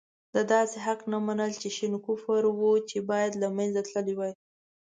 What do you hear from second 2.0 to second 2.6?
کفر